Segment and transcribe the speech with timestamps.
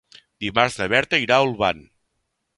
[0.45, 1.85] Dimarts na Berta irà a Olvan.